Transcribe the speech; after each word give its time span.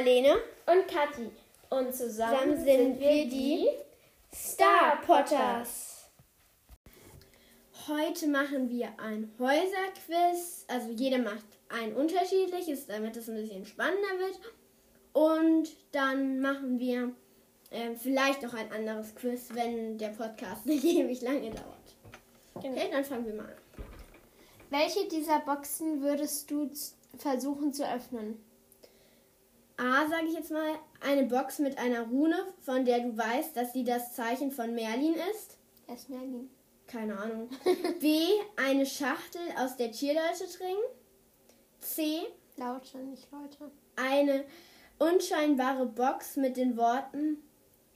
Marlene 0.00 0.32
und 0.66 0.88
Kathi. 0.88 1.30
Und 1.68 1.94
zusammen, 1.94 2.56
Zusammen 2.56 2.64
sind 2.64 3.00
wir 3.00 3.28
die 3.28 3.68
Star 4.34 4.98
Potters. 5.04 6.10
Heute 7.86 8.26
machen 8.28 8.70
wir 8.70 8.88
ein 8.98 9.30
Häuserquiz. 9.38 10.64
Also 10.68 10.90
jeder 10.92 11.18
macht 11.18 11.44
ein 11.68 11.94
unterschiedliches, 11.94 12.86
damit 12.86 13.14
es 13.18 13.28
ein 13.28 13.34
bisschen 13.34 13.66
spannender 13.66 14.18
wird. 14.18 14.40
Und 15.12 15.68
dann 15.92 16.40
machen 16.40 16.78
wir 16.78 17.12
äh, 17.70 17.94
vielleicht 17.94 18.40
noch 18.42 18.54
ein 18.54 18.72
anderes 18.72 19.14
Quiz, 19.14 19.48
wenn 19.52 19.98
der 19.98 20.08
Podcast 20.08 20.64
nicht 20.64 20.84
ewig 20.84 21.20
lange 21.20 21.50
dauert. 21.50 21.94
Okay, 22.54 22.88
dann 22.90 23.04
fangen 23.04 23.26
wir 23.26 23.34
mal 23.34 23.44
an. 23.44 23.84
Welche 24.70 25.06
dieser 25.08 25.40
Boxen 25.40 26.00
würdest 26.00 26.50
du 26.50 26.70
versuchen 27.18 27.74
zu 27.74 27.86
öffnen? 27.86 28.42
A, 29.80 30.06
sage 30.10 30.26
ich 30.26 30.34
jetzt 30.34 30.50
mal, 30.50 30.74
eine 31.00 31.22
Box 31.22 31.58
mit 31.58 31.78
einer 31.78 32.02
Rune, 32.02 32.36
von 32.60 32.84
der 32.84 33.00
du 33.00 33.16
weißt, 33.16 33.56
dass 33.56 33.72
sie 33.72 33.82
das 33.82 34.14
Zeichen 34.14 34.50
von 34.50 34.74
Merlin 34.74 35.14
ist. 35.32 35.56
Er 35.86 35.94
ist 35.94 36.10
Merlin. 36.10 36.50
Keine 36.86 37.16
Ahnung. 37.18 37.48
B, 38.00 38.26
eine 38.56 38.84
Schachtel, 38.84 39.40
aus 39.56 39.78
der 39.78 39.90
Tierleute 39.90 40.46
trinken. 40.52 40.82
C, 41.78 42.20
Laute, 42.58 42.98
nicht 42.98 43.26
Leute. 43.32 43.72
eine 43.96 44.44
unscheinbare 44.98 45.86
Box 45.86 46.36
mit 46.36 46.58
den 46.58 46.76
Worten 46.76 47.38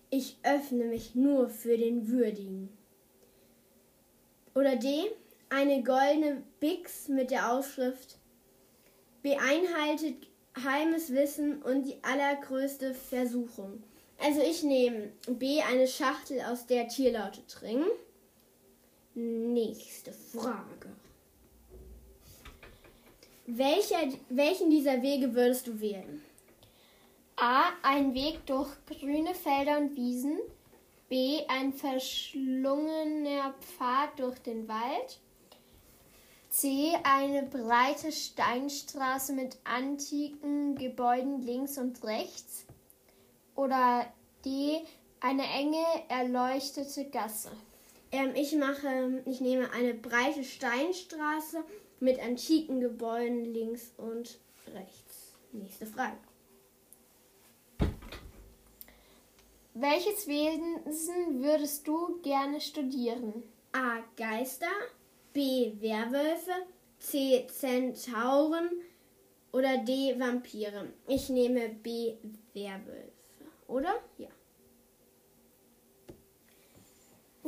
Ich 0.08 0.38
öffne 0.42 0.84
mich 0.84 1.14
nur 1.14 1.50
für 1.50 1.76
den 1.76 2.08
Würdigen. 2.08 2.74
Oder 4.54 4.76
D, 4.76 5.10
eine 5.50 5.82
goldene 5.82 6.42
Bix 6.60 7.08
mit 7.08 7.30
der 7.30 7.52
Aufschrift 7.52 8.16
Beinhaltet 9.22 10.28
geheimes 10.55 11.12
Wissen 11.12 11.62
und 11.62 11.84
die 11.84 12.02
allergrößte 12.02 12.94
Versuchung. 12.94 13.83
Also 14.19 14.41
ich 14.41 14.62
nehme 14.62 15.12
B, 15.27 15.60
eine 15.60 15.86
Schachtel, 15.86 16.41
aus 16.42 16.66
der 16.66 16.88
Tierlaute 16.88 17.47
trinken. 17.47 17.91
Nächste 19.14 20.12
Frage. 20.12 20.88
Welcher, 23.47 24.08
welchen 24.30 24.70
dieser 24.70 25.02
Wege 25.02 25.34
würdest 25.34 25.66
du 25.66 25.80
wählen? 25.80 26.22
A. 27.36 27.64
Ein 27.82 28.14
Weg 28.14 28.47
durch 28.47 28.70
grüne 28.86 29.34
Felder 29.34 29.78
und 29.78 29.97
Wiesen. 29.97 30.38
B. 31.08 31.41
Ein 31.48 31.72
verschlungener 31.72 33.55
Pfad 33.60 34.19
durch 34.19 34.38
den 34.38 34.66
Wald. 34.69 35.20
C. 36.55 36.94
Eine 37.02 37.42
breite 37.42 38.12
Steinstraße 38.12 39.33
mit 39.33 39.58
antiken 39.64 40.77
Gebäuden 40.77 41.42
links 41.42 41.78
und 41.78 42.05
rechts. 42.05 42.64
Oder 43.56 44.06
D. 44.44 44.80
Eine 45.19 45.42
enge, 45.42 45.84
erleuchtete 46.08 47.06
Gasse. 47.06 47.50
Ähm, 48.12 48.36
ich 48.36 48.55
mache, 48.55 49.25
ich 49.27 49.41
nehme 49.41 49.72
eine 49.72 49.94
breite 49.94 50.44
Steinstraße 50.44 51.64
mit 51.98 52.20
antiken 52.20 52.78
Gebäuden 52.78 53.52
links 53.52 53.91
und 53.97 54.38
rechts. 54.72 55.32
Nächste 55.50 55.86
Frage. 55.86 56.19
Welches 59.75 60.28
Wesen 60.28 61.42
würdest 61.42 61.88
du 61.88 62.20
gerne 62.22 62.60
studieren? 62.60 63.42
A. 63.72 64.05
Geister, 64.16 64.70
B. 65.34 65.72
Werwölfe, 65.80 66.52
C. 66.98 67.46
Zentauren 67.48 68.70
oder 69.52 69.78
D. 69.78 70.19
Vampire. 70.19 70.88
Ich 71.06 71.28
nehme 71.28 71.69
B. 71.69 72.14
Werwölfe. 72.54 73.12
Oder? 73.66 73.97
Ja. 74.16 74.28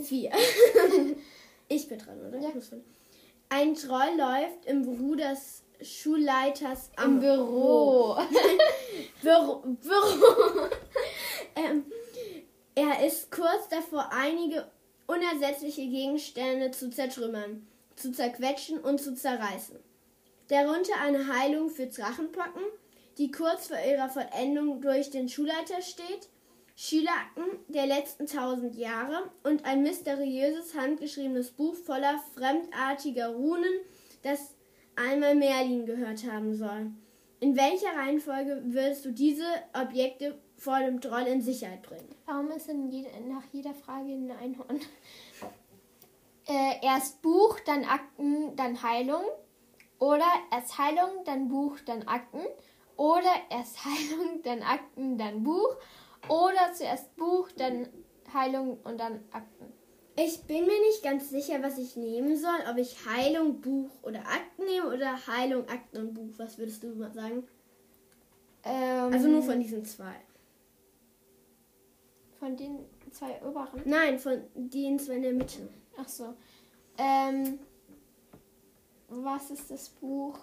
Vier. 0.02 0.30
ich 1.68 1.88
bin 1.88 1.98
dran, 1.98 2.20
oder? 2.26 2.38
Ja. 2.38 2.50
Ein 3.48 3.74
Troll 3.74 4.16
läuft 4.18 4.66
im 4.66 4.82
Büro 4.82 5.14
des 5.14 5.62
Schulleiters 5.80 6.90
am 6.96 7.14
Im 7.14 7.20
Büro. 7.20 8.16
Büro. 9.22 9.62
Büro. 9.62 10.68
ähm, 11.54 11.84
er 12.74 13.06
ist 13.06 13.30
kurz 13.30 13.68
davor, 13.70 14.10
einige 14.10 14.66
unersetzliche 15.06 15.82
Gegenstände 15.82 16.72
zu 16.72 16.90
zertrümmern, 16.90 17.66
zu 17.96 18.12
zerquetschen 18.12 18.78
und 18.78 19.00
zu 19.00 19.14
zerreißen. 19.14 19.78
Darunter 20.48 21.00
eine 21.02 21.26
Heilung 21.26 21.70
für 21.70 21.86
Drachenpocken, 21.86 22.62
die 23.18 23.30
kurz 23.30 23.68
vor 23.68 23.78
ihrer 23.78 24.08
Vollendung 24.08 24.80
durch 24.80 25.10
den 25.10 25.28
Schulleiter 25.28 25.82
steht, 25.82 26.28
Schülerakten 26.76 27.44
der 27.68 27.86
letzten 27.86 28.26
tausend 28.26 28.76
Jahre 28.76 29.30
und 29.42 29.64
ein 29.64 29.82
mysteriöses 29.82 30.74
handgeschriebenes 30.74 31.50
Buch 31.52 31.74
voller 31.74 32.22
fremdartiger 32.34 33.28
Runen, 33.28 33.80
das 34.22 34.54
einmal 34.94 35.34
Merlin 35.34 35.86
gehört 35.86 36.30
haben 36.30 36.54
soll. 36.54 36.90
In 37.40 37.56
welcher 37.56 37.96
Reihenfolge 37.96 38.62
würdest 38.66 39.06
du 39.06 39.12
diese 39.12 39.46
Objekte 39.72 40.38
vor 40.56 40.80
dem 40.80 41.00
Troll 41.00 41.26
in 41.26 41.40
Sicherheit 41.40 41.82
bringen? 41.82 42.14
Warum 42.26 42.50
ist 42.50 42.68
in 42.68 42.90
jede, 42.90 43.08
nach 43.26 43.44
jeder 43.52 43.74
Frage 43.74 44.12
ein 44.12 44.30
Einhorn? 44.30 44.80
Äh, 46.48 46.84
erst 46.84 47.22
Buch, 47.22 47.58
dann 47.66 47.84
Akten, 47.84 48.54
dann 48.56 48.82
Heilung. 48.82 49.24
Oder 49.98 50.26
erst 50.52 50.78
Heilung, 50.78 51.24
dann 51.24 51.48
Buch, 51.48 51.78
dann 51.84 52.02
Akten. 52.04 52.42
Oder 52.96 53.32
erst 53.50 53.78
Heilung, 53.84 54.42
dann 54.42 54.62
Akten, 54.62 55.18
dann 55.18 55.42
Buch. 55.42 55.76
Oder 56.28 56.72
zuerst 56.74 57.14
Buch, 57.16 57.50
dann 57.56 57.88
Heilung 58.32 58.78
und 58.84 58.98
dann 58.98 59.24
Akten. 59.32 59.72
Ich 60.18 60.42
bin 60.44 60.64
mir 60.64 60.80
nicht 60.88 61.02
ganz 61.02 61.28
sicher, 61.28 61.62
was 61.62 61.76
ich 61.78 61.96
nehmen 61.96 62.36
soll. 62.36 62.58
Ob 62.70 62.78
ich 62.78 62.96
Heilung, 63.06 63.60
Buch 63.60 63.90
oder 64.02 64.20
Akten 64.20 64.64
nehme 64.64 64.88
oder 64.94 65.26
Heilung, 65.26 65.68
Akten 65.68 65.98
und 65.98 66.14
Buch. 66.14 66.32
Was 66.38 66.56
würdest 66.58 66.82
du 66.82 66.94
mal 66.94 67.12
sagen? 67.12 67.46
Ähm, 68.64 69.12
Also 69.12 69.28
nur 69.28 69.42
von 69.42 69.60
diesen 69.60 69.84
zwei. 69.84 70.14
von 72.38 72.56
den 72.56 72.86
zwei 73.10 73.40
oberen. 73.42 73.82
Nein, 73.84 74.18
von 74.18 74.42
den 74.54 74.98
zwei 74.98 75.14
in 75.14 75.22
der 75.22 75.32
Mitte. 75.34 75.68
Ach 75.98 76.08
so. 76.08 76.34
Ähm, 76.98 77.58
was 79.08 79.50
ist 79.50 79.70
das 79.70 79.88
Buch? 79.88 80.38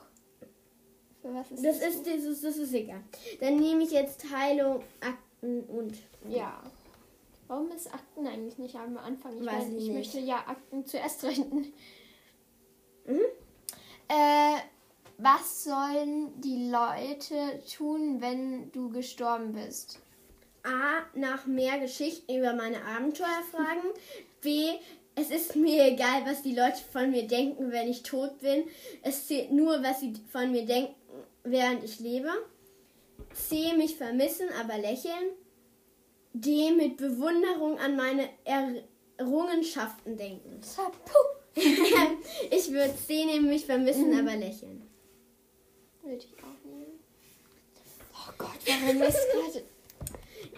Für 1.21 1.33
was 1.33 1.51
ist 1.51 1.63
Das 1.63 1.79
das, 1.79 1.95
ist, 1.95 2.05
dieses, 2.05 2.41
das 2.41 2.57
ist 2.57 2.73
egal. 2.73 3.01
Dann 3.39 3.57
nehme 3.57 3.83
ich 3.83 3.91
jetzt 3.91 4.29
Heilung, 4.31 4.83
Akten 4.99 5.63
und. 5.63 5.97
Ja. 6.29 6.61
Warum 7.47 7.71
ist 7.71 7.93
Akten 7.93 8.25
eigentlich 8.25 8.57
nicht 8.57 8.75
am 8.75 8.97
Anfang? 8.97 9.37
Ich, 9.37 9.45
Weiß 9.45 9.63
meine, 9.65 9.75
ich 9.77 9.83
nicht. 9.87 9.93
möchte 9.93 10.19
ja 10.19 10.37
Akten 10.47 10.85
zuerst 10.85 11.23
reden. 11.23 11.73
Mhm. 13.05 13.19
Äh, 14.07 14.57
was 15.17 15.63
sollen 15.63 16.39
die 16.41 16.69
Leute 16.69 17.61
tun, 17.77 18.21
wenn 18.21 18.71
du 18.71 18.89
gestorben 18.89 19.53
bist? 19.53 19.99
A. 20.63 21.03
Nach 21.13 21.45
mehr 21.45 21.79
Geschichten 21.79 22.33
über 22.33 22.53
meine 22.53 22.83
Abenteuer 22.85 23.43
fragen. 23.51 23.81
B. 24.41 24.71
Es 25.15 25.29
ist 25.29 25.55
mir 25.55 25.85
egal, 25.85 26.25
was 26.25 26.41
die 26.41 26.55
Leute 26.55 26.79
von 26.91 27.11
mir 27.11 27.27
denken, 27.27 27.71
wenn 27.71 27.87
ich 27.87 28.01
tot 28.03 28.39
bin. 28.39 28.63
Es 29.03 29.27
zählt 29.27 29.51
nur, 29.51 29.83
was 29.83 29.99
sie 29.99 30.13
von 30.31 30.51
mir 30.51 30.65
denken, 30.65 30.95
während 31.43 31.83
ich 31.83 31.99
lebe. 31.99 32.29
C. 33.33 33.73
Mich 33.73 33.95
vermissen, 33.95 34.47
aber 34.59 34.77
lächeln. 34.79 35.31
D. 36.33 36.71
Mit 36.71 36.97
Bewunderung 36.97 37.77
an 37.79 37.95
meine 37.95 38.27
Errungenschaften 39.17 40.17
denken. 40.17 40.59
Ich 42.49 42.71
würde 42.71 42.95
C 42.95 43.25
nehmen, 43.25 43.47
mich 43.47 43.65
vermissen, 43.67 44.09
Mhm. 44.09 44.27
aber 44.27 44.35
lächeln. 44.35 44.81
Würde 46.01 46.15
ich 46.17 46.33
auch 46.39 46.65
nehmen. 46.65 46.99
Oh 48.11 48.31
Gott, 48.39 48.57
warum 48.65 49.01
ist 49.03 49.17
gerade. 49.31 49.63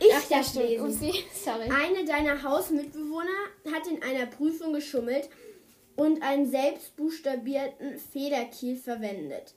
Ich 0.08 0.14
Ach 0.14 0.30
ja, 0.30 0.44
stimmt. 0.44 0.80
Upsi, 0.80 1.26
sorry. 1.34 1.70
Eine 1.70 2.06
deiner 2.06 2.44
Hausmitbewohner 2.44 3.74
hat 3.74 3.88
in 3.88 4.04
einer 4.04 4.26
Prüfung 4.26 4.74
geschummelt 4.74 5.30
und 5.96 6.22
einen 6.22 6.50
selbstbuchstabierten 6.50 7.98
Federkiel 7.98 8.76
verwendet. 8.76 9.56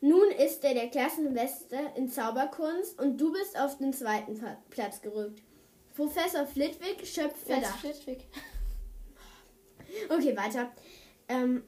Nun 0.00 0.30
ist 0.30 0.64
er 0.64 0.74
der 0.74 0.88
Klassenbeste 0.88 1.78
in 1.96 2.08
Zauberkunst 2.08 2.98
und 2.98 3.18
du 3.18 3.32
bist 3.32 3.58
auf 3.58 3.76
den 3.78 3.92
zweiten 3.92 4.40
Platz 4.70 5.02
gerückt. 5.02 5.42
Professor 5.94 6.46
Flitwick 6.46 7.06
schöpft 7.06 7.46
Verdacht. 7.46 7.80
Flitwick? 7.80 8.24
Okay, 10.08 10.36
weiter. 10.36 10.70
Ähm, 11.28 11.64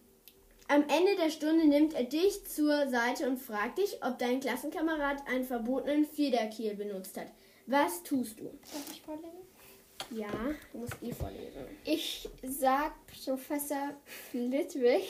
am 0.68 0.82
Ende 0.82 1.16
der 1.16 1.30
Stunde 1.30 1.66
nimmt 1.66 1.94
er 1.94 2.04
dich 2.04 2.44
zur 2.44 2.88
Seite 2.88 3.28
und 3.28 3.38
fragt 3.38 3.78
dich, 3.78 3.98
ob 4.02 4.18
dein 4.18 4.40
Klassenkamerad 4.40 5.26
einen 5.26 5.44
verbotenen 5.44 6.04
Federkiel 6.04 6.74
benutzt 6.74 7.18
hat. 7.18 7.28
Was 7.66 8.02
tust 8.02 8.40
du? 8.40 8.44
Darf 8.44 8.90
ich 8.90 9.02
vorlesen? 9.02 9.42
Ja, 10.10 10.28
du 10.72 10.78
musst 10.78 10.96
eh 11.02 11.12
vorlesen. 11.12 11.64
Ich 11.84 12.28
sag 12.42 12.92
Professor 13.06 13.94
Flitwick, 14.04 15.04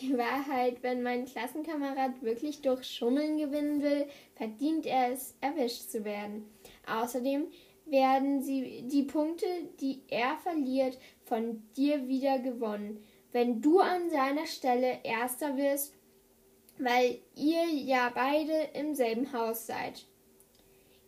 die 0.00 0.16
Wahrheit, 0.16 0.82
wenn 0.82 1.02
mein 1.02 1.24
Klassenkamerad 1.24 2.22
wirklich 2.22 2.60
durch 2.62 2.84
Schummeln 2.84 3.38
gewinnen 3.38 3.82
will, 3.82 4.06
verdient 4.34 4.86
er 4.86 5.12
es, 5.12 5.34
erwischt 5.40 5.90
zu 5.90 6.04
werden. 6.04 6.50
Außerdem 6.86 7.46
werden 7.86 8.42
sie 8.42 8.82
die 8.86 9.04
Punkte, 9.04 9.46
die 9.80 10.02
er 10.08 10.36
verliert, 10.38 10.98
von 11.24 11.62
dir 11.76 12.08
wieder 12.08 12.38
gewonnen, 12.38 13.04
wenn 13.34 13.60
du 13.60 13.80
an 13.80 14.10
seiner 14.10 14.46
Stelle 14.46 15.00
Erster 15.02 15.56
wirst, 15.56 15.92
weil 16.78 17.18
ihr 17.34 17.66
ja 17.66 18.10
beide 18.14 18.70
im 18.74 18.94
selben 18.94 19.32
Haus 19.32 19.66
seid. 19.66 20.06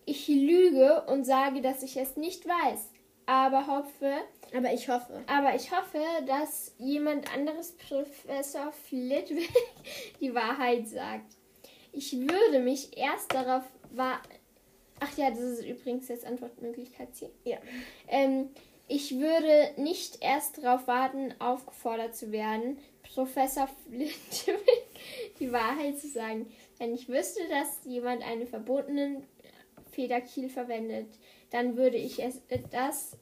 Ich 0.06 0.26
lüge 0.26 1.04
und 1.06 1.24
sage, 1.24 1.60
dass 1.60 1.84
ich 1.84 1.96
es 1.96 2.16
nicht 2.16 2.46
weiß, 2.46 2.90
aber 3.26 3.68
hoffe, 3.68 4.12
Aber 4.52 4.72
ich 4.72 4.88
hoffe. 4.88 5.22
aber 5.28 5.54
ich 5.54 5.70
hoffe, 5.70 6.00
dass 6.26 6.74
jemand 6.78 7.32
anderes 7.32 7.76
Professor 7.76 8.72
Flitwick 8.72 9.52
die 10.20 10.34
Wahrheit 10.34 10.88
sagt. 10.88 11.36
Ich 11.92 12.12
würde 12.12 12.58
mich 12.58 12.96
erst 12.98 13.32
darauf 13.32 13.62
wa 13.92 14.20
Ach 14.98 15.16
ja, 15.18 15.30
das 15.30 15.40
ist 15.40 15.64
übrigens 15.64 16.08
jetzt 16.08 16.24
Antwortmöglichkeit 16.24 17.14
C. 17.14 17.30
Ja. 17.44 17.58
Ähm, 18.08 18.48
ich 18.88 19.18
würde 19.18 19.72
nicht 19.76 20.22
erst 20.22 20.58
darauf 20.58 20.86
warten, 20.86 21.34
aufgefordert 21.40 22.14
zu 22.14 22.30
werden, 22.30 22.78
Professor 23.02 23.68
Flitwick 23.84 24.86
die 25.40 25.52
Wahrheit 25.52 25.98
zu 25.98 26.08
sagen. 26.08 26.50
Wenn 26.78 26.94
ich 26.94 27.08
wüsste, 27.08 27.40
dass 27.48 27.80
jemand 27.84 28.22
einen 28.22 28.46
verbotenen 28.46 29.24
Federkiel 29.90 30.48
verwendet, 30.48 31.08
dann 31.50 31.76
würde 31.76 31.96
ich 31.96 32.22
es 32.22 32.40
äh, 32.48 32.60
das 32.70 33.16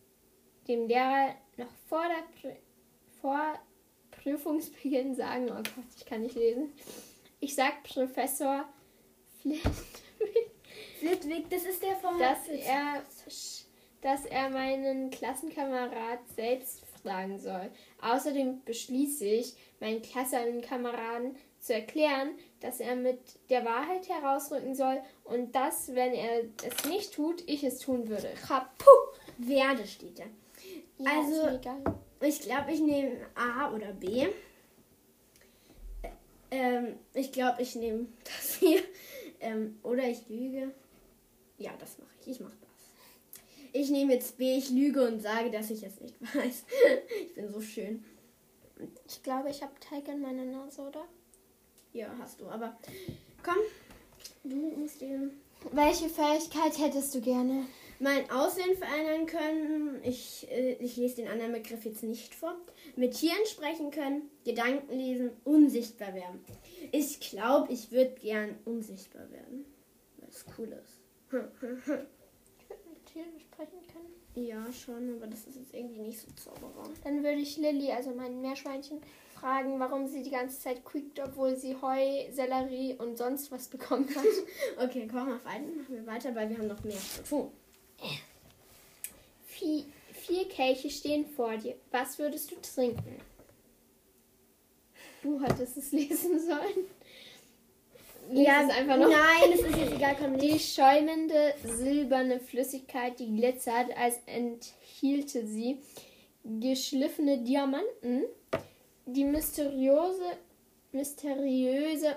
dem 0.68 0.88
Lehrer 0.88 1.34
noch 1.56 1.70
vor 1.88 2.04
der 2.08 2.56
vor 3.20 3.58
Prüfungsbeginn 4.10 5.14
sagen. 5.14 5.48
Oh 5.50 5.56
Gott, 5.56 5.84
ich 5.96 6.04
kann 6.04 6.22
nicht 6.22 6.34
lesen. 6.34 6.72
Ich 7.40 7.54
sag 7.54 7.82
Professor 7.84 8.64
Flitwick, 9.40 10.50
Flitwick, 10.98 11.50
das 11.50 11.64
ist 11.64 11.82
der 11.82 11.96
vom 11.96 12.18
dass 12.18 12.48
er, 12.48 13.02
dass 14.04 14.26
er 14.26 14.50
meinen 14.50 15.08
Klassenkamerad 15.08 16.18
selbst 16.36 16.82
fragen 17.02 17.38
soll. 17.38 17.70
Außerdem 18.02 18.62
beschließe 18.66 19.24
ich, 19.24 19.54
meinen 19.80 20.02
Klassenkameraden 20.02 21.36
zu 21.58 21.72
erklären, 21.72 22.32
dass 22.60 22.80
er 22.80 22.96
mit 22.96 23.18
der 23.48 23.64
Wahrheit 23.64 24.06
herausrücken 24.10 24.74
soll 24.74 25.00
und 25.24 25.54
dass, 25.54 25.94
wenn 25.94 26.12
er 26.12 26.42
es 26.62 26.84
nicht 26.84 27.14
tut, 27.14 27.42
ich 27.48 27.64
es 27.64 27.78
tun 27.78 28.06
würde. 28.08 28.28
Kaputt! 28.46 29.20
Werde 29.38 29.86
steht 29.86 30.18
da. 30.18 30.24
Ja, 30.98 31.10
Also-. 31.10 31.58
Ich 32.20 32.40
glaube, 32.40 32.72
ich 32.72 32.80
nehme 32.80 33.16
A 33.34 33.72
oder 33.72 33.92
B. 33.94 34.26
Ähm, 36.50 36.98
ich 37.14 37.32
glaube, 37.32 37.62
ich 37.62 37.74
nehme 37.74 38.06
das 38.24 38.56
hier. 38.56 38.82
Ähm, 39.40 39.78
oder 39.82 40.04
ich 40.04 40.28
lüge. 40.28 40.72
Ja, 41.56 41.72
das 41.78 41.98
mache 41.98 42.10
ich. 42.20 42.28
Ich 42.28 42.40
mache. 42.40 42.63
Ich 43.76 43.90
nehme 43.90 44.14
jetzt 44.14 44.38
B, 44.38 44.56
ich 44.56 44.70
lüge 44.70 45.04
und 45.04 45.20
sage, 45.20 45.50
dass 45.50 45.68
ich 45.68 45.82
es 45.82 46.00
nicht 46.00 46.14
weiß. 46.34 46.64
ich 47.26 47.34
bin 47.34 47.48
so 47.48 47.60
schön. 47.60 48.04
Ich 49.08 49.20
glaube, 49.24 49.50
ich 49.50 49.62
habe 49.62 49.72
Teig 49.80 50.06
in 50.06 50.20
meiner 50.20 50.44
Nase, 50.44 50.80
oder? 50.80 51.04
Ja, 51.92 52.14
hast 52.20 52.40
du. 52.40 52.46
Aber 52.46 52.78
komm, 53.42 53.56
du 54.44 54.54
musst 54.54 55.00
den 55.00 55.32
Welche 55.72 56.08
Fähigkeit 56.08 56.78
hättest 56.78 57.16
du 57.16 57.20
gerne? 57.20 57.66
mein 57.98 58.30
Aussehen 58.30 58.76
verändern 58.76 59.26
können. 59.26 60.00
Ich, 60.04 60.46
äh, 60.50 60.74
ich 60.74 60.96
lese 60.96 61.16
den 61.16 61.28
anderen 61.28 61.52
Begriff 61.52 61.84
jetzt 61.84 62.04
nicht 62.04 62.32
vor. 62.32 62.54
Mit 62.94 63.14
Tieren 63.14 63.44
sprechen 63.46 63.90
können, 63.90 64.30
Gedanken 64.44 64.96
lesen, 64.96 65.30
unsichtbar 65.42 66.14
werden. 66.14 66.44
Ich 66.92 67.18
glaube, 67.18 67.72
ich 67.72 67.90
würde 67.90 68.14
gern 68.20 68.56
unsichtbar 68.64 69.28
werden. 69.32 69.64
Weil 70.18 70.28
es 70.28 70.44
cool 70.58 70.68
ist. 70.72 71.00
Hm, 73.14 73.22
hm, 73.22 73.30
hm. 73.30 73.36
Ich 73.38 73.54
würde 73.54 73.68
mit 73.68 73.70
Tieren 73.70 73.70
sprechen 73.70 73.86
können. 73.92 74.14
Ja, 74.46 74.72
schon, 74.72 75.16
aber 75.16 75.26
das 75.28 75.46
ist 75.46 75.56
jetzt 75.56 75.72
irgendwie 75.74 76.00
nicht 76.00 76.20
so 76.20 76.26
Zauberer. 76.32 76.90
Dann 77.04 77.22
würde 77.22 77.38
ich 77.38 77.56
Lilly, 77.56 77.92
also 77.92 78.10
mein 78.10 78.40
Meerschweinchen, 78.40 79.00
fragen, 79.34 79.78
warum 79.78 80.08
sie 80.08 80.22
die 80.22 80.30
ganze 80.30 80.58
Zeit 80.60 80.84
quiekt, 80.84 81.20
obwohl 81.20 81.56
sie 81.56 81.76
Heu, 81.80 82.32
Sellerie 82.32 82.94
und 82.94 83.16
sonst 83.16 83.52
was 83.52 83.68
bekommen 83.68 84.08
hat. 84.14 84.24
Okay, 84.84 85.08
komm 85.10 85.32
auf 85.32 85.46
einen, 85.46 85.76
machen 85.78 85.94
wir 85.94 86.06
weiter, 86.06 86.34
weil 86.34 86.48
wir 86.50 86.58
haben 86.58 86.66
noch 86.66 86.82
mehr 86.82 86.96
zu 86.96 87.22
tun. 87.22 87.50
vier, 89.46 89.84
vier 90.12 90.48
Kelche 90.48 90.90
stehen 90.90 91.26
vor 91.26 91.56
dir. 91.56 91.76
Was 91.92 92.18
würdest 92.18 92.50
du 92.50 92.56
trinken? 92.56 93.20
Du 95.22 95.40
hattest 95.40 95.76
es 95.76 95.92
lesen 95.92 96.40
sollen. 96.40 96.86
Lies 98.30 98.48
es 98.48 98.76
einfach 98.76 98.96
noch. 98.96 99.08
Nein, 99.08 99.52
es 99.52 99.60
ist 99.60 99.76
jetzt 99.76 99.94
egal, 99.94 100.16
komm 100.18 100.38
Die 100.38 100.58
schäumende 100.58 101.54
silberne 101.62 102.40
Flüssigkeit, 102.40 103.18
die 103.18 103.36
glitzert, 103.36 103.96
als 103.96 104.18
enthielte 104.26 105.46
sie 105.46 105.78
geschliffene 106.44 107.38
Diamanten. 107.38 108.24
Die 109.06 109.24
mysteriöse, 109.24 110.38
mysteriöse 110.92 112.16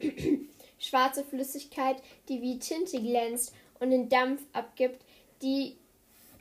schwarze 0.78 1.24
Flüssigkeit, 1.24 1.96
die 2.28 2.42
wie 2.42 2.58
Tinte 2.58 3.00
glänzt 3.00 3.54
und 3.78 3.90
den 3.90 4.08
Dampf 4.08 4.42
abgibt, 4.52 5.04
die 5.42 5.76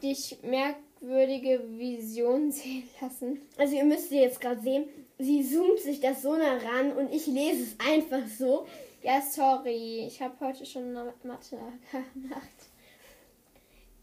dich 0.01 0.37
merkwürdige 0.41 1.61
Visionen 1.77 2.51
sehen 2.51 2.89
lassen. 2.99 3.41
Also 3.57 3.75
ihr 3.75 3.85
müsst 3.85 4.09
sie 4.09 4.19
jetzt 4.19 4.41
gerade 4.41 4.61
sehen, 4.61 4.85
sie 5.21 5.47
zoomt 5.47 5.79
sich 5.79 5.99
das 5.99 6.21
so 6.21 6.35
nah 6.35 6.57
ran 6.57 6.93
und 6.93 7.11
ich 7.13 7.27
lese 7.27 7.63
es 7.63 7.75
einfach 7.79 8.25
so. 8.27 8.65
Ja, 9.03 9.21
sorry, 9.21 10.05
ich 10.05 10.21
habe 10.21 10.39
heute 10.39 10.65
schon 10.65 10.93
Mathe 10.93 11.57
gemacht. 12.13 12.69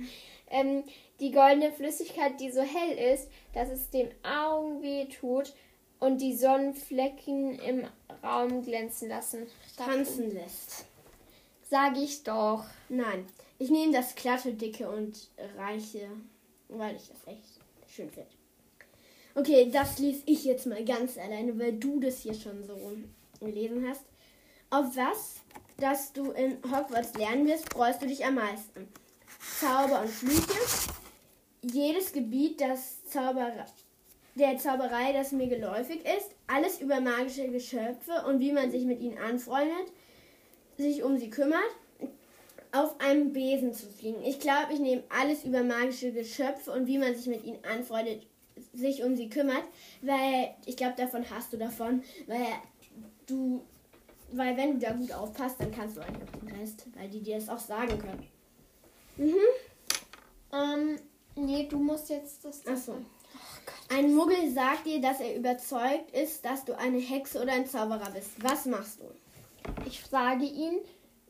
ich 0.03 0.09
ähm, 0.49 0.83
Die 1.19 1.31
goldene 1.31 1.71
Flüssigkeit, 1.71 2.39
die 2.39 2.51
so 2.51 2.61
hell 2.61 3.13
ist, 3.13 3.29
dass 3.53 3.69
es 3.69 3.89
den 3.89 4.09
Augen 4.23 4.81
weh 4.81 5.05
tut 5.05 5.53
und 5.99 6.19
die 6.19 6.35
Sonnenflecken 6.35 7.59
im 7.59 7.87
Raum 8.23 8.63
glänzen 8.63 9.09
lassen. 9.09 9.47
Tanzen 9.77 10.31
lässt. 10.33 10.85
Sag 11.69 11.97
ich 11.97 12.23
doch. 12.23 12.65
Nein, 12.89 13.25
ich 13.57 13.69
nehme 13.69 13.93
das 13.93 14.15
glatte, 14.15 14.53
dicke 14.53 14.89
und 14.89 15.29
reiche, 15.57 16.09
weil 16.67 16.95
ich 16.95 17.07
das 17.07 17.27
echt 17.27 17.59
schön 17.87 18.09
finde. 18.09 18.29
Okay, 19.35 19.69
das 19.71 19.99
lese 19.99 20.23
ich 20.25 20.43
jetzt 20.45 20.65
mal 20.65 20.83
ganz 20.83 21.17
alleine, 21.17 21.57
weil 21.59 21.73
du 21.73 21.99
das 21.99 22.19
hier 22.19 22.33
schon 22.33 22.63
so 22.63 22.77
gelesen 23.39 23.87
hast. 23.87 24.03
Auf 24.71 24.95
was, 24.95 25.35
das 25.77 26.11
du 26.13 26.31
in 26.31 26.57
Hogwarts 26.63 27.13
lernen 27.15 27.47
wirst, 27.47 27.71
freust 27.71 28.01
du 28.01 28.07
dich 28.07 28.25
am 28.25 28.35
meisten? 28.35 28.87
Zauber 29.59 30.01
und 30.01 30.09
Flüche. 30.09 30.59
Jedes 31.61 32.11
Gebiet, 32.11 32.61
das 32.61 33.03
Zauberer, 33.05 33.65
der 34.35 34.57
Zauberei, 34.57 35.13
das 35.13 35.31
mir 35.31 35.47
geläufig 35.47 36.01
ist. 36.05 36.35
Alles 36.47 36.81
über 36.81 37.01
magische 37.01 37.49
Geschöpfe 37.49 38.23
und 38.27 38.39
wie 38.39 38.51
man 38.51 38.71
sich 38.71 38.85
mit 38.85 39.01
ihnen 39.01 39.17
anfreundet, 39.17 39.91
sich 40.77 41.03
um 41.03 41.17
sie 41.17 41.29
kümmert 41.29 41.59
auf 42.71 42.99
einem 42.99 43.33
Besen 43.33 43.73
zu 43.73 43.87
fliegen. 43.87 44.23
Ich 44.23 44.39
glaube, 44.39 44.73
ich 44.73 44.79
nehme 44.79 45.03
alles 45.09 45.43
über 45.43 45.63
magische 45.63 46.11
Geschöpfe 46.11 46.71
und 46.71 46.87
wie 46.87 46.97
man 46.97 47.15
sich 47.15 47.27
mit 47.27 47.43
ihnen 47.43 47.63
anfreundet, 47.65 48.27
sich 48.73 49.03
um 49.03 49.15
sie 49.15 49.29
kümmert, 49.29 49.63
weil 50.01 50.53
ich 50.65 50.77
glaube, 50.77 50.95
davon 50.95 51.27
hast 51.29 51.51
du 51.51 51.57
davon, 51.57 52.03
weil 52.27 52.45
du, 53.25 53.63
weil 54.31 54.55
wenn 54.57 54.73
du 54.73 54.85
da 54.85 54.93
gut 54.93 55.11
aufpasst, 55.11 55.59
dann 55.59 55.71
kannst 55.71 55.97
du 55.97 56.01
eigentlich 56.01 56.29
auch 56.29 56.39
den 56.39 56.55
Rest, 56.59 56.85
weil 56.95 57.09
die 57.09 57.21
dir 57.21 57.35
das 57.35 57.49
auch 57.49 57.59
sagen 57.59 57.97
können. 57.97 58.27
Mhm. 59.17 59.35
Ähm, 60.53 60.99
nee, 61.35 61.67
du 61.67 61.77
musst 61.77 62.09
jetzt 62.09 62.45
das. 62.45 62.61
Ach 62.67 62.77
so. 62.77 62.95
Ein 63.89 64.13
Muggel 64.13 64.51
sagt 64.51 64.85
dir, 64.85 65.01
dass 65.01 65.19
er 65.19 65.35
überzeugt 65.35 66.11
ist, 66.11 66.45
dass 66.45 66.65
du 66.65 66.77
eine 66.77 66.99
Hexe 66.99 67.41
oder 67.41 67.53
ein 67.53 67.67
Zauberer 67.67 68.11
bist. 68.11 68.31
Was 68.41 68.65
machst 68.65 68.99
du? 68.99 69.05
Ich 69.85 70.01
frage 70.01 70.45
ihn, 70.45 70.79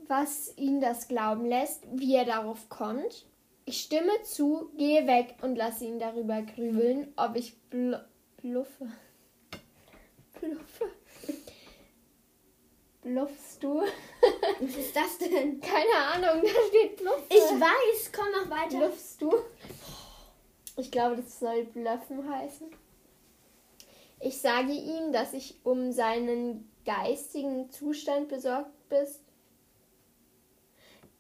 was 0.08 0.54
ihn 0.58 0.82
das 0.82 1.08
glauben 1.08 1.46
lässt, 1.46 1.84
wie 1.94 2.16
er 2.16 2.26
darauf 2.26 2.68
kommt. 2.70 3.26
Ich 3.66 3.82
stimme 3.82 4.12
zu, 4.24 4.72
gehe 4.78 5.06
weg 5.08 5.36
und 5.42 5.56
lasse 5.56 5.86
ihn 5.86 6.00
darüber 6.00 6.42
grübeln, 6.42 7.14
ob 7.16 7.36
ich 7.36 7.56
bl 7.70 8.04
bluffe. 8.42 8.88
Bluffe. 10.42 10.86
Bluffst 13.02 13.64
du? 13.64 13.82
Was 14.60 14.76
ist 14.76 14.96
das 14.96 15.18
denn? 15.20 15.62
Keine 15.62 15.96
Ahnung, 16.14 16.44
da 16.44 16.50
steht 16.68 16.98
Bluffe. 16.98 17.24
Ich 17.30 17.36
weiß, 17.36 18.12
komm 18.12 18.32
noch 18.32 18.50
weiter. 18.50 18.78
Bluffst 18.78 19.22
du? 19.22 19.32
Ich 20.80 20.92
glaube, 20.92 21.18
das 21.18 21.40
soll 21.40 21.66
Bluffen 21.66 22.34
heißen. 22.34 22.68
Ich 24.22 24.40
sage 24.40 24.72
ihm, 24.72 25.12
dass 25.12 25.34
ich 25.34 25.58
um 25.64 25.92
seinen 25.92 26.72
geistigen 26.86 27.70
Zustand 27.70 28.30
besorgt 28.30 28.72
bist? 28.88 29.20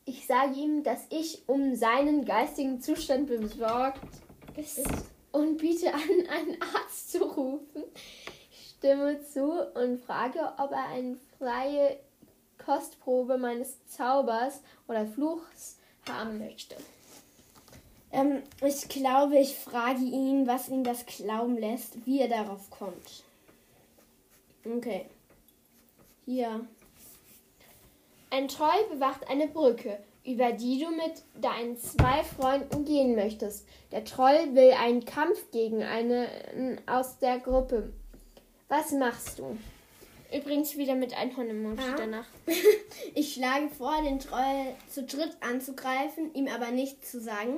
Ich 0.06 0.26
sage 0.26 0.54
ihm, 0.54 0.84
dass 0.84 1.06
ich 1.10 1.44
um 1.48 1.76
seinen 1.76 2.24
geistigen 2.24 2.82
Zustand 2.82 3.28
besorgt 3.28 4.00
ist 4.56 4.88
und 5.34 5.58
biete 5.58 5.94
an, 5.94 6.02
einen 6.30 6.62
Arzt 6.62 7.12
zu 7.12 7.24
rufen. 7.24 7.84
Ich 8.52 8.76
stimme 8.78 9.22
zu 9.26 9.68
und 9.76 10.00
frage, 10.00 10.40
ob 10.58 10.72
er 10.72 10.88
eine 10.88 11.18
freie 11.38 12.00
Kostprobe 12.58 13.38
meines 13.38 13.86
Zaubers 13.88 14.62
oder 14.88 15.06
Fluchs 15.06 15.78
haben 16.08 16.40
möchte. 16.40 16.78
Ähm, 18.12 18.42
ich 18.66 18.88
glaube, 18.90 19.38
ich 19.38 19.56
frage 19.56 20.02
ihn, 20.02 20.48
was 20.48 20.70
ihn 20.70 20.84
das 20.84 21.06
glauben 21.06 21.58
lässt, 21.58 22.06
wie 22.06 22.22
er 22.22 22.28
darauf 22.28 22.70
kommt. 22.70 23.24
Okay. 24.66 25.06
Hier. 26.26 26.66
Ein 28.32 28.48
Troll 28.48 28.86
bewacht 28.92 29.28
eine 29.30 29.48
Brücke, 29.48 29.98
über 30.24 30.52
die 30.52 30.80
du 30.80 30.90
mit 30.92 31.24
deinen 31.42 31.78
zwei 31.78 32.24
Freunden 32.24 32.86
gehen 32.86 33.16
möchtest. 33.16 33.66
Der 33.92 34.06
Troll 34.06 34.54
will 34.54 34.72
einen 34.74 35.06
Kampf 35.06 35.50
gegen 35.52 35.84
einen 35.84 36.28
aus 36.88 37.18
der 37.20 37.40
Gruppe. 37.40 37.92
Was 38.68 38.92
machst 38.92 39.40
du? 39.40 39.58
Übrigens 40.32 40.78
wieder 40.78 40.94
mit 40.94 41.18
Einhorn-Emoji 41.18 41.80
Ah. 41.80 41.96
danach. 41.98 42.28
Ich 43.16 43.34
schlage 43.34 43.70
vor, 43.70 44.00
den 44.04 44.20
Troll 44.20 44.76
zu 44.88 45.04
dritt 45.04 45.36
anzugreifen, 45.42 46.34
ihm 46.36 46.48
aber 46.48 46.70
nichts 46.70 47.10
zu 47.10 47.20
sagen. 47.20 47.58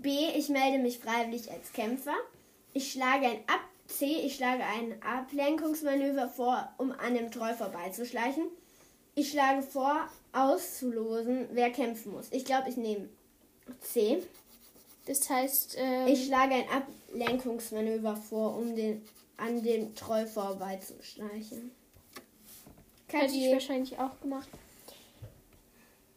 B. 0.00 0.28
Ich 0.36 0.48
melde 0.48 0.78
mich 0.78 0.98
freiwillig 0.98 1.50
als 1.50 1.72
Kämpfer. 1.72 2.14
Ich 2.72 2.92
schlage 2.92 3.26
ein 3.26 3.38
Ab 3.46 3.60
C. 3.86 4.04
Ich 4.04 4.36
schlage 4.36 4.62
ein 4.64 5.02
Ablenkungsmanöver 5.02 6.28
vor, 6.28 6.72
um 6.78 6.92
an 6.92 7.14
dem 7.14 7.30
Troll 7.30 7.54
vorbeizuschleichen. 7.54 8.44
Ich 9.14 9.30
schlage 9.30 9.62
vor, 9.62 10.08
auszulosen, 10.32 11.48
wer 11.52 11.70
kämpfen 11.70 12.12
muss. 12.12 12.28
Ich 12.30 12.44
glaube, 12.44 12.68
ich 12.68 12.76
nehme 12.76 13.08
C. 13.80 14.22
Das 15.06 15.28
heißt, 15.28 15.76
ähm, 15.78 16.06
Ich 16.06 16.26
schlage 16.26 16.54
ein 16.54 16.68
Ablenkungsmanöver 16.68 18.14
vor, 18.16 18.56
um 18.56 18.76
den, 18.76 19.02
an 19.38 19.62
dem 19.62 19.94
Troll 19.94 20.26
vorbeizuschleichen. 20.26 21.72
hätte 23.08 23.34
ich 23.34 23.52
wahrscheinlich 23.52 23.98
auch 23.98 24.20
gemacht. 24.20 24.48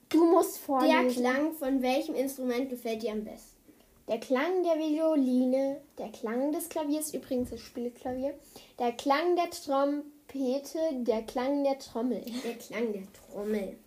Du 0.10 0.26
musst 0.30 0.58
der 0.58 0.62
vorlesen. 0.64 1.10
Klang 1.10 1.54
von 1.54 1.82
welchem 1.82 2.16
Instrument 2.16 2.70
gefällt 2.70 3.02
dir 3.02 3.14
am 3.14 3.24
besten? 3.24 3.61
Der 4.08 4.20
Klang 4.20 4.64
der 4.64 4.78
Violine, 4.78 5.82
der 5.98 6.10
Klang 6.10 6.52
des 6.52 6.70
Klaviers, 6.70 7.14
übrigens 7.14 7.52
das 7.52 7.62
Spielklavier, 7.62 8.34
der 8.80 8.92
Klang 8.94 9.36
der 9.36 9.50
Trompete, 9.50 10.80
der 11.04 11.22
Klang 11.24 11.64
der 11.64 11.80
Trommel. 11.80 12.24
Der 12.44 12.56
Klang 12.56 12.94
der 12.94 13.04
Trommel. 13.14 13.78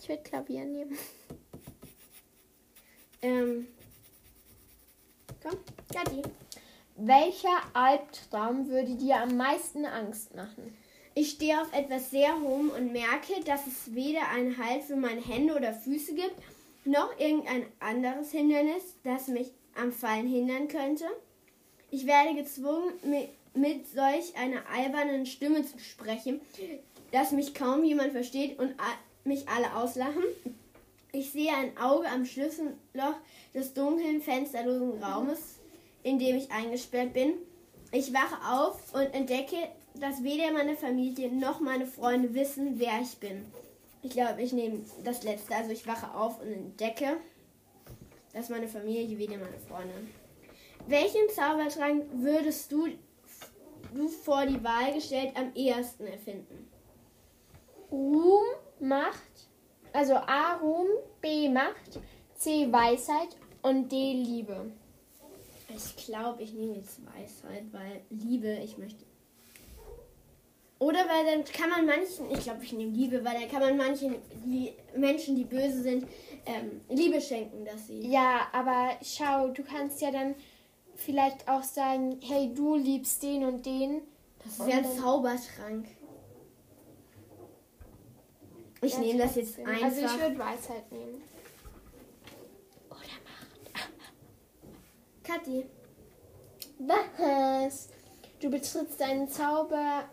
Ich 0.00 0.08
würde 0.08 0.22
Klavier 0.22 0.64
nehmen. 0.64 0.98
Ähm. 3.22 3.66
Komm, 5.42 5.58
Kathi. 5.92 6.22
Welcher 6.96 7.58
Albtraum 7.74 8.68
würde 8.68 8.94
dir 8.94 9.20
am 9.20 9.36
meisten 9.36 9.84
Angst 9.84 10.34
machen? 10.34 10.76
Ich 11.14 11.30
stehe 11.30 11.60
auf 11.60 11.72
etwas 11.72 12.10
sehr 12.10 12.40
hohem 12.40 12.70
und 12.70 12.92
merke, 12.92 13.42
dass 13.44 13.66
es 13.66 13.94
weder 13.94 14.28
einen 14.28 14.58
Halt 14.58 14.82
für 14.84 14.96
meine 14.96 15.20
Hände 15.20 15.54
oder 15.54 15.72
Füße 15.72 16.14
gibt, 16.14 16.36
noch 16.86 17.18
irgendein 17.18 17.66
anderes 17.80 18.30
Hindernis, 18.30 18.82
das 19.04 19.28
mich 19.28 19.52
am 19.74 19.92
Fallen 19.92 20.26
hindern 20.26 20.68
könnte. 20.68 21.04
Ich 21.90 22.06
werde 22.06 22.34
gezwungen, 22.34 22.92
mit, 23.54 23.86
solch 23.88 24.36
einer 24.36 24.62
albernen 24.72 25.26
Stimme 25.26 25.64
zu 25.64 25.78
sprechen, 25.78 26.40
dass 27.12 27.32
mich 27.32 27.54
kaum 27.54 27.84
jemand 27.84 28.12
versteht 28.12 28.58
und 28.58 28.74
mich 29.24 29.48
alle 29.48 29.74
auslachen. 29.76 30.22
Ich 31.12 31.32
sehe 31.32 31.52
ein 31.52 31.76
Auge 31.78 32.08
am 32.08 32.26
Schlüsselloch 32.26 33.16
des 33.54 33.72
dunklen, 33.72 34.20
fensterlosen 34.20 35.02
Raumes, 35.02 35.58
in 36.02 36.18
dem 36.18 36.36
ich 36.36 36.50
eingesperrt 36.50 37.14
bin. 37.14 37.34
Ich 37.92 38.12
wache 38.12 38.36
auf 38.52 38.92
und 38.92 39.14
entdecke, 39.14 39.56
dass 39.94 40.22
weder 40.22 40.50
meine 40.52 40.76
Familie 40.76 41.32
noch 41.32 41.60
meine 41.60 41.86
Freunde 41.86 42.34
wissen, 42.34 42.78
wer 42.78 43.00
ich 43.00 43.16
bin. 43.16 43.46
Ich 44.06 44.12
glaube, 44.12 44.40
ich 44.40 44.52
nehme 44.52 44.84
das 45.02 45.24
letzte. 45.24 45.56
Also 45.56 45.72
ich 45.72 45.84
wache 45.84 46.14
auf 46.14 46.40
und 46.40 46.46
entdecke, 46.46 47.16
dass 48.32 48.48
meine 48.50 48.68
Familie 48.68 49.18
weder 49.18 49.36
meine 49.36 49.58
Freunde. 49.58 49.94
Welchen 50.86 51.28
Zaubertrank 51.34 52.04
würdest 52.12 52.70
du, 52.70 52.86
du 53.92 54.06
vor 54.06 54.46
die 54.46 54.62
Wahl 54.62 54.94
gestellt 54.94 55.32
am 55.34 55.52
ehesten 55.56 56.06
erfinden? 56.06 56.70
Ruhm, 57.90 58.44
Macht, 58.78 59.48
also 59.92 60.14
A 60.14 60.54
Ruhm, 60.62 60.86
B 61.20 61.48
Macht, 61.48 61.98
C 62.36 62.70
Weisheit 62.70 63.36
und 63.62 63.90
D 63.90 64.12
Liebe. 64.12 64.70
Ich 65.68 66.06
glaube, 66.06 66.44
ich 66.44 66.52
nehme 66.52 66.76
jetzt 66.76 67.00
Weisheit, 67.04 67.64
weil 67.72 68.02
Liebe, 68.10 68.56
ich 68.62 68.78
möchte. 68.78 69.04
Oder 70.78 70.98
weil 71.08 71.24
dann 71.24 71.44
kann 71.44 71.70
man 71.70 71.86
manchen, 71.86 72.30
ich 72.30 72.40
glaube, 72.40 72.62
ich 72.62 72.72
nehme 72.72 72.92
Liebe, 72.92 73.24
weil 73.24 73.40
dann 73.40 73.50
kann 73.50 73.60
man 73.60 73.76
manchen 73.76 74.16
die 74.44 74.72
Menschen, 74.94 75.34
die 75.34 75.44
böse 75.44 75.82
sind, 75.82 76.06
ähm, 76.44 76.82
Liebe 76.90 77.20
schenken, 77.20 77.64
dass 77.64 77.86
sie. 77.86 78.06
Ja, 78.08 78.48
aber 78.52 78.90
schau, 79.02 79.48
du 79.48 79.62
kannst 79.62 80.00
ja 80.02 80.10
dann 80.10 80.34
vielleicht 80.94 81.48
auch 81.48 81.62
sagen, 81.62 82.20
hey, 82.22 82.52
du 82.54 82.74
liebst 82.76 83.22
den 83.22 83.44
und 83.44 83.64
den. 83.64 84.02
Das 84.44 84.58
ist 84.58 84.68
ja 84.68 84.76
ein 84.76 84.84
Zaubertrank. 84.98 85.86
Ich 88.82 88.92
Ja, 88.92 88.98
nehme 89.00 89.18
das 89.20 89.36
jetzt 89.36 89.58
einfach. 89.58 89.82
Also 89.82 90.00
ich 90.02 90.20
würde 90.20 90.38
Weisheit 90.38 90.92
nehmen. 90.92 91.22
Kathi, 95.24 95.66
Was? 96.78 97.88
Du 98.40 98.50
betrittst 98.50 99.02
einen 99.02 99.28
Zaubergarten. 99.28 100.10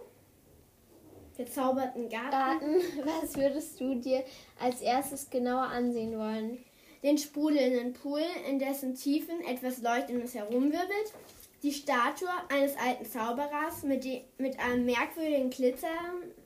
Verzauberten 1.36 2.10
Garten. 2.10 2.76
Was 3.04 3.36
würdest 3.36 3.80
du 3.80 3.96
dir 3.96 4.24
als 4.60 4.82
erstes 4.82 5.30
genauer 5.30 5.64
ansehen 5.64 6.18
wollen? 6.18 6.64
Den 7.04 7.18
sprudelnden 7.18 7.94
Pool, 7.94 8.22
in 8.50 8.60
dessen 8.60 8.96
Tiefen 8.96 9.42
etwas 9.46 9.82
Leuchtendes 9.82 10.36
herumwirbelt. 10.36 11.14
Die 11.62 11.72
Statue 11.72 12.30
eines 12.50 12.78
alten 12.78 13.06
Zauberers 13.06 13.84
mit, 13.84 14.04
de, 14.04 14.22
mit 14.38 14.60
einem 14.60 14.86
merkwürdigen 14.86 15.50
Glitzer 15.50 15.88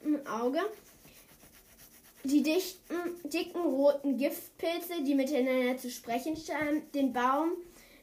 im 0.03 0.25
Auge. 0.27 0.60
Die 2.24 2.44
dichten, 2.44 2.94
dicken 3.24 3.62
roten 3.62 4.17
Giftpilze, 4.17 5.03
die 5.06 5.15
miteinander 5.15 5.77
zu 5.77 5.89
sprechen 5.89 6.36
scheinen. 6.36 6.91
Den 6.91 7.13
Baum 7.13 7.51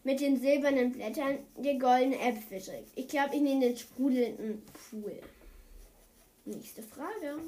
mit 0.03 0.21
den 0.21 0.41
silbernen 0.41 0.93
Blättern, 0.93 1.39
der 1.57 1.75
goldene 1.75 2.19
Äpfel 2.19 2.61
trägt. 2.61 2.91
Ich 2.95 3.09
glaube, 3.09 3.35
ich 3.35 3.43
nehme 3.43 3.61
den 3.61 3.77
sprudelnden 3.77 4.63
Pool. 4.91 5.21
Nächste 6.47 6.83
Frage. 6.83 7.39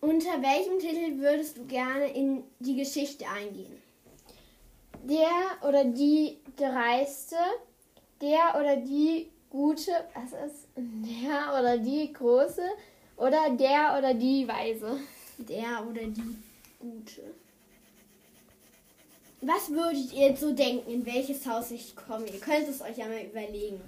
Unter 0.00 0.42
welchem 0.42 0.80
Titel 0.80 1.20
würdest 1.20 1.56
du 1.56 1.64
gerne 1.64 2.12
in 2.12 2.42
die 2.58 2.74
Geschichte 2.74 3.24
eingehen? 3.28 3.80
Der 5.04 5.28
oder 5.68 5.84
die 5.84 6.38
Dreiste, 6.56 7.36
der 8.20 8.58
oder 8.58 8.76
die 8.76 9.30
Gute, 9.48 9.92
was 10.14 10.32
ist? 10.32 10.66
Der 10.76 11.56
oder 11.56 11.78
die 11.78 12.12
Große 12.12 12.64
oder 13.16 13.50
der 13.50 13.96
oder 13.96 14.12
die 14.12 14.48
Weise. 14.48 14.98
Der 15.38 15.86
oder 15.88 16.02
die 16.02 16.36
Gute. 16.80 17.34
Was 19.40 19.70
würdet 19.70 20.12
ihr 20.12 20.36
so 20.36 20.52
denken, 20.52 20.90
in 20.90 21.06
welches 21.06 21.46
Haus 21.46 21.70
ich 21.70 21.94
komme? 21.94 22.26
Ihr 22.26 22.40
könnt 22.40 22.68
es 22.68 22.80
euch 22.80 22.96
ja 22.96 23.06
mal 23.06 23.22
überlegen. 23.22 23.80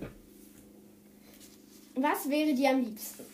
Was 1.96 2.28
wäre 2.28 2.54
dir 2.54 2.70
am 2.70 2.82
liebsten? 2.82 3.24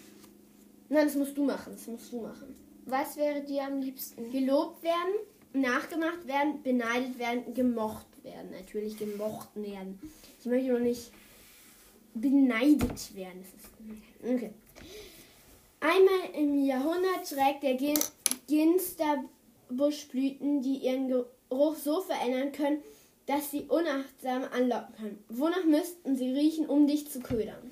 Nein, 0.88 1.06
das 1.06 1.14
musst 1.14 1.36
du 1.36 1.44
machen. 1.44 1.72
Das 1.72 1.86
musst 1.86 2.12
du 2.12 2.20
machen. 2.20 2.54
Was 2.86 3.16
wäre 3.16 3.42
dir 3.42 3.64
am 3.64 3.80
liebsten? 3.80 4.30
Gelobt 4.30 4.82
werden, 4.82 5.14
nachgemacht 5.52 6.26
werden, 6.26 6.62
beneidet 6.62 7.18
werden, 7.18 7.54
gemocht 7.54 8.06
werden. 8.22 8.50
Natürlich 8.50 8.96
gemocht 8.96 9.48
werden. 9.54 9.98
Ich 10.40 10.46
möchte 10.46 10.72
noch 10.72 10.80
nicht 10.80 11.10
beneidet 12.14 13.14
werden. 13.14 13.44
Okay. 14.22 14.50
Einmal 15.80 16.34
im 16.34 16.64
Jahrhundert 16.64 17.28
trägt 17.28 17.62
der 17.62 17.78
Gin 17.78 17.98
Ginsterbusch 18.48 20.08
Blüten, 20.08 20.60
die 20.60 20.78
ihren 20.78 21.08
Geruch 21.08 21.76
so 21.76 22.00
verändern 22.00 22.52
können, 22.52 22.82
dass 23.26 23.50
sie 23.50 23.62
unachtsam 23.62 24.44
anlocken 24.52 24.94
können. 24.96 25.24
Wonach 25.28 25.64
müssten 25.64 26.16
sie 26.16 26.32
riechen, 26.32 26.66
um 26.66 26.86
dich 26.86 27.08
zu 27.08 27.20
ködern? 27.20 27.70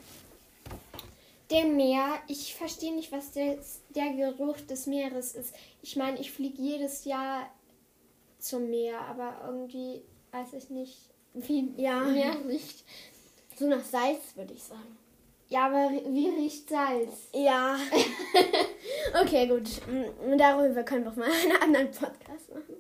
Der 1.50 1.64
Meer, 1.64 2.18
ich 2.28 2.54
verstehe 2.54 2.94
nicht, 2.94 3.10
was 3.10 3.32
der, 3.32 3.58
der 3.90 4.12
Geruch 4.12 4.60
des 4.68 4.86
Meeres 4.86 5.34
ist. 5.34 5.54
Ich 5.82 5.96
meine, 5.96 6.18
ich 6.20 6.30
fliege 6.30 6.60
jedes 6.60 7.04
Jahr 7.04 7.48
zum 8.38 8.68
Meer, 8.70 9.00
aber 9.00 9.40
irgendwie 9.46 10.02
weiß 10.30 10.52
ich 10.52 10.68
nicht, 10.70 10.96
wie 11.34 11.72
Ja. 11.76 12.00
Meer 12.00 12.36
riecht. 12.46 12.84
So 13.56 13.66
nach 13.66 13.84
Salz, 13.84 14.36
würde 14.36 14.54
ich 14.54 14.62
sagen. 14.62 14.96
Ja, 15.48 15.66
aber 15.66 15.90
wie 15.90 16.28
riecht 16.28 16.68
Salz? 16.68 17.28
Ja. 17.32 17.78
okay, 19.22 19.46
gut. 19.48 19.68
Mm, 19.86 20.36
Darüber 20.36 20.82
können 20.82 21.04
wir 21.04 21.12
auch 21.12 21.16
mal 21.16 21.30
einen 21.42 21.62
anderen 21.62 21.90
Podcast 21.90 22.50
machen. 22.50 22.76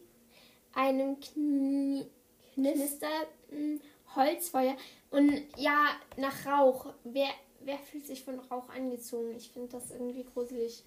Einem 0.74 1.18
Knie 1.18 2.06
knisternden 2.54 3.80
Holzfeuer. 4.14 4.76
Und 5.10 5.42
ja, 5.56 5.86
nach 6.16 6.46
Rauch. 6.46 6.92
Wer, 7.04 7.28
wer 7.68 7.78
fühlt 7.78 8.06
sich 8.06 8.24
von 8.24 8.40
Rauch 8.40 8.68
angezogen? 8.70 9.36
Ich 9.36 9.50
finde 9.50 9.68
das 9.68 9.90
irgendwie 9.90 10.24
gruselig. 10.24 10.82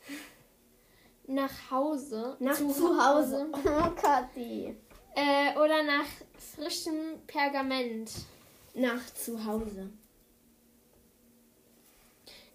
Nach 1.27 1.69
Hause. 1.69 2.35
Nach 2.39 2.57
zu, 2.57 2.67
Hause. 2.67 3.47
Oh, 3.53 3.91
Kathi. 3.91 4.75
Äh, 5.15 5.57
oder 5.57 5.83
nach 5.83 6.07
frischem 6.55 7.19
Pergament. 7.27 8.11
Nach 8.73 9.13
zu 9.13 9.45
Hause. 9.45 9.91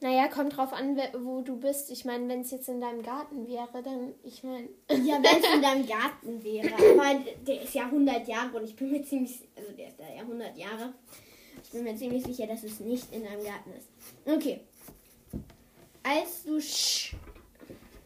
Naja, 0.00 0.28
kommt 0.28 0.56
drauf 0.56 0.72
an, 0.72 0.98
wo 1.20 1.40
du 1.42 1.56
bist. 1.56 1.90
Ich 1.90 2.04
meine, 2.04 2.28
wenn 2.28 2.40
es 2.40 2.50
jetzt 2.50 2.68
in 2.68 2.80
deinem 2.80 3.02
Garten 3.02 3.46
wäre, 3.48 3.82
dann, 3.82 4.12
ich 4.24 4.42
meine. 4.42 4.68
Ja, 4.90 5.22
wenn 5.22 5.40
es 5.40 5.54
in 5.54 5.62
deinem 5.62 5.86
Garten 5.86 6.42
wäre. 6.42 6.74
Aber 6.74 7.20
der 7.46 7.62
ist 7.62 7.74
ja 7.74 7.84
100 7.84 8.26
Jahre 8.26 8.56
und 8.58 8.64
ich 8.64 8.74
bin 8.74 8.90
mir 8.90 9.04
ziemlich, 9.04 9.40
also 9.56 9.72
der 9.72 9.88
ist 9.88 10.00
da 10.00 10.04
ja 10.04 10.22
100 10.22 10.56
Jahre. 10.56 10.92
Ich 11.62 11.70
bin 11.70 11.84
mir 11.84 11.96
ziemlich 11.96 12.24
sicher, 12.24 12.46
dass 12.46 12.62
es 12.62 12.80
nicht 12.80 13.12
in 13.12 13.24
deinem 13.24 13.44
Garten 13.44 13.72
ist. 13.72 13.88
Okay. 14.24 14.60
Als 16.02 16.44
du 16.44 16.60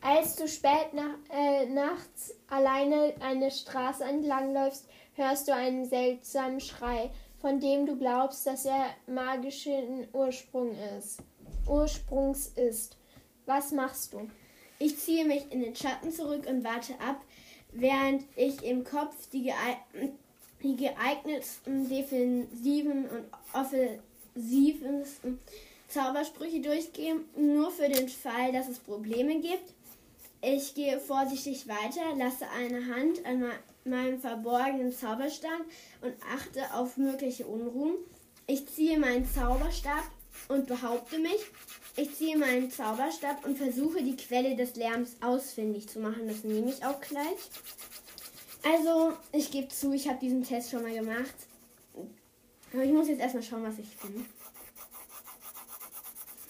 Als 0.02 0.36
du 0.36 0.48
spät 0.48 0.94
nach, 0.94 1.16
äh, 1.30 1.66
nachts 1.66 2.34
alleine 2.48 3.12
eine 3.20 3.50
Straße 3.50 4.02
entlangläufst, 4.04 4.88
hörst 5.14 5.46
du 5.48 5.54
einen 5.54 5.84
seltsamen 5.84 6.60
Schrei, 6.60 7.10
von 7.40 7.60
dem 7.60 7.86
du 7.86 7.96
glaubst, 7.96 8.46
dass 8.46 8.64
er 8.64 8.86
magischen 9.06 10.08
Ursprung 10.12 10.74
ist. 10.98 11.18
Ursprungs 11.68 12.48
ist. 12.48 12.96
Was 13.44 13.72
machst 13.72 14.14
du? 14.14 14.30
Ich 14.78 14.98
ziehe 14.98 15.26
mich 15.26 15.50
in 15.50 15.60
den 15.60 15.76
Schatten 15.76 16.10
zurück 16.10 16.46
und 16.48 16.64
warte 16.64 16.94
ab, 16.94 17.22
während 17.72 18.24
ich 18.36 18.62
im 18.64 18.84
Kopf 18.84 19.28
die, 19.30 19.44
geeig 19.44 19.78
die 20.62 20.76
geeignetsten 20.76 21.88
defensiven 21.88 23.06
und 23.08 23.24
offensiven 23.52 25.04
Zaubersprüche 25.88 26.60
durchgehe, 26.60 27.16
nur 27.36 27.70
für 27.70 27.88
den 27.88 28.08
Fall, 28.08 28.52
dass 28.52 28.68
es 28.68 28.78
Probleme 28.78 29.40
gibt. 29.40 29.74
Ich 30.42 30.74
gehe 30.74 30.98
vorsichtig 31.00 31.66
weiter, 31.68 32.14
lasse 32.16 32.48
eine 32.50 32.86
Hand 32.94 33.24
an 33.26 33.40
me- 33.40 33.58
meinem 33.84 34.20
verborgenen 34.20 34.92
Zauberstab 34.92 35.60
und 36.00 36.14
achte 36.32 36.72
auf 36.74 36.96
mögliche 36.96 37.46
Unruhen. 37.46 37.94
Ich 38.46 38.66
ziehe 38.68 38.98
meinen 38.98 39.26
Zauberstab 39.26 40.02
und 40.48 40.66
behaupte 40.66 41.18
mich. 41.18 41.40
Ich 41.96 42.14
ziehe 42.14 42.38
meinen 42.38 42.70
Zauberstab 42.70 43.44
und 43.44 43.58
versuche 43.58 44.02
die 44.02 44.16
Quelle 44.16 44.56
des 44.56 44.76
Lärms 44.76 45.16
ausfindig 45.20 45.88
zu 45.88 45.98
machen. 46.00 46.26
Das 46.26 46.44
nehme 46.44 46.70
ich 46.70 46.84
auch 46.84 47.00
gleich. 47.00 47.50
Also, 48.62 49.14
ich 49.32 49.50
gebe 49.50 49.68
zu, 49.68 49.92
ich 49.92 50.08
habe 50.08 50.18
diesen 50.18 50.42
Test 50.44 50.70
schon 50.70 50.82
mal 50.82 50.92
gemacht. 50.92 51.34
Aber 52.72 52.84
ich 52.84 52.92
muss 52.92 53.08
jetzt 53.08 53.20
erstmal 53.20 53.42
schauen, 53.42 53.64
was 53.64 53.78
ich 53.78 53.88
finde. 53.96 54.24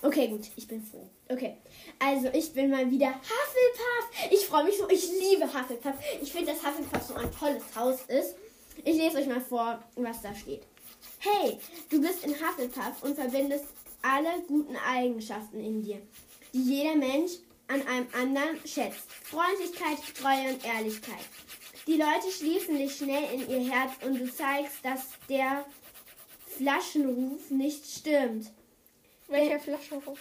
Okay, 0.03 0.29
gut, 0.29 0.51
ich 0.57 0.67
bin 0.67 0.83
froh. 0.83 1.09
Okay, 1.29 1.59
also 1.99 2.29
ich 2.33 2.53
bin 2.53 2.71
mal 2.71 2.91
wieder 2.91 3.09
Hufflepuff. 3.09 4.31
Ich 4.31 4.47
freue 4.47 4.65
mich 4.65 4.79
so, 4.79 4.89
ich 4.89 5.09
liebe 5.09 5.45
Hufflepuff. 5.45 5.95
Ich 6.23 6.33
finde, 6.33 6.53
dass 6.53 6.65
Hufflepuff 6.65 7.03
so 7.03 7.15
ein 7.15 7.31
tolles 7.33 7.63
Haus 7.77 8.01
ist. 8.09 8.35
Ich 8.83 8.97
lese 8.97 9.19
euch 9.19 9.27
mal 9.27 9.41
vor, 9.41 9.83
was 9.97 10.23
da 10.23 10.35
steht. 10.35 10.63
Hey, 11.19 11.59
du 11.91 12.01
bist 12.01 12.25
in 12.25 12.35
Hufflepuff 12.35 13.03
und 13.03 13.15
verbindest 13.15 13.67
alle 14.01 14.43
guten 14.49 14.77
Eigenschaften 14.77 15.61
in 15.61 15.83
dir, 15.83 16.01
die 16.55 16.63
jeder 16.63 16.97
Mensch 16.97 17.33
an 17.69 17.87
einem 17.87 18.07
anderen 18.15 18.57
schätzt. 18.67 19.13
Freundlichkeit, 19.23 19.99
Treue 20.19 20.55
und 20.55 20.65
Ehrlichkeit. 20.65 21.21
Die 21.87 21.97
Leute 21.97 22.31
schließen 22.31 22.77
dich 22.77 22.97
schnell 22.97 23.25
in 23.35 23.49
ihr 23.49 23.73
Herz 23.73 23.93
und 24.05 24.19
du 24.19 24.33
zeigst, 24.33 24.85
dass 24.85 25.09
der 25.29 25.65
Flaschenruf 26.47 27.51
nicht 27.51 27.85
stimmt. 27.87 28.53
Welcher 29.29 29.61
Flaschenruf? 29.61 30.19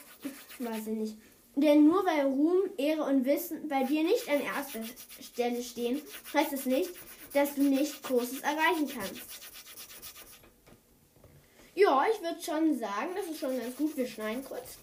Weiß 0.59 0.87
ich 0.87 0.93
nicht. 0.93 1.17
Denn 1.55 1.85
nur 1.85 2.05
weil 2.05 2.25
Ruhm, 2.25 2.61
Ehre 2.77 3.03
und 3.03 3.25
Wissen 3.25 3.67
bei 3.67 3.83
dir 3.83 4.03
nicht 4.03 4.29
an 4.29 4.41
erster 4.41 4.81
Stelle 5.21 5.61
stehen, 5.61 6.01
heißt 6.33 6.53
es 6.53 6.65
nicht, 6.65 6.91
dass 7.33 7.55
du 7.55 7.63
nicht 7.63 8.01
Großes 8.03 8.39
erreichen 8.39 8.87
kannst. 8.87 9.21
Ja, 11.75 12.05
ich 12.11 12.21
würde 12.21 12.41
schon 12.41 12.77
sagen, 12.77 13.09
das 13.15 13.25
ist 13.25 13.39
schon 13.39 13.59
ganz 13.59 13.75
gut. 13.75 13.97
Wir 13.97 14.07
schneiden 14.07 14.43
kurz. 14.43 14.77